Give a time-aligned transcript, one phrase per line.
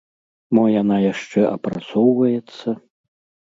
[0.57, 2.69] Мо яна яшчэ апрацоўваецца?